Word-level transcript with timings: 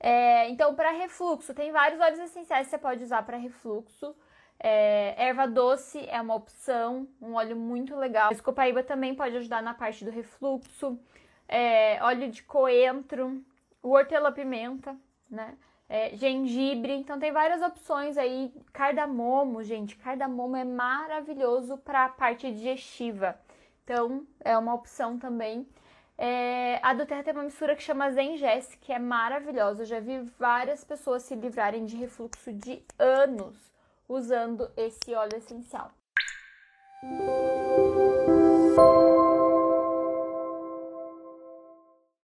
É, 0.00 0.48
então, 0.48 0.74
para 0.74 0.90
refluxo, 0.90 1.52
tem 1.54 1.72
vários 1.72 2.00
óleos 2.00 2.20
essenciais 2.20 2.66
que 2.66 2.70
você 2.70 2.78
pode 2.78 3.02
usar 3.02 3.22
para 3.22 3.36
refluxo. 3.36 4.14
É, 4.60 5.14
erva 5.16 5.46
doce 5.46 6.04
é 6.08 6.20
uma 6.20 6.34
opção, 6.34 7.08
um 7.20 7.34
óleo 7.34 7.56
muito 7.56 7.94
legal. 7.96 8.32
Escopaíba 8.32 8.82
também 8.82 9.14
pode 9.14 9.36
ajudar 9.36 9.62
na 9.62 9.74
parte 9.74 10.04
do 10.04 10.10
refluxo. 10.10 10.98
É, 11.46 12.02
óleo 12.02 12.30
de 12.30 12.42
coentro, 12.42 13.42
hortelã-pimenta, 13.82 14.96
né? 15.30 15.56
É, 15.88 16.14
gengibre, 16.16 16.92
então 16.92 17.18
tem 17.18 17.32
várias 17.32 17.62
opções 17.62 18.18
aí. 18.18 18.52
Cardamomo, 18.72 19.62
gente, 19.62 19.96
cardamomo 19.96 20.56
é 20.56 20.64
maravilhoso 20.64 21.78
para 21.78 22.04
a 22.04 22.08
parte 22.10 22.52
digestiva. 22.52 23.38
Então, 23.84 24.26
é 24.44 24.58
uma 24.58 24.74
opção 24.74 25.18
também. 25.18 25.66
É, 26.20 26.80
a 26.82 26.92
do 26.94 27.06
Terra 27.06 27.22
tem 27.22 27.32
uma 27.32 27.44
mistura 27.44 27.76
que 27.76 27.82
chama 27.82 28.10
Zengest, 28.10 28.76
que 28.78 28.92
é 28.92 28.98
maravilhosa. 28.98 29.82
Eu 29.82 29.86
já 29.86 30.00
vi 30.00 30.20
várias 30.36 30.82
pessoas 30.82 31.22
se 31.22 31.36
livrarem 31.36 31.84
de 31.86 31.96
refluxo 31.96 32.52
de 32.52 32.82
anos 32.98 33.56
usando 34.08 34.68
esse 34.76 35.14
óleo 35.14 35.36
essencial. 35.36 35.92